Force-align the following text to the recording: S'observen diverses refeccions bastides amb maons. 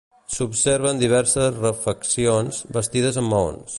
S'observen 0.35 1.01
diverses 1.03 1.59
refeccions 1.65 2.63
bastides 2.79 3.21
amb 3.25 3.35
maons. 3.37 3.69